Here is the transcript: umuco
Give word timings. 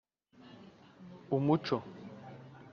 umuco 1.35 1.77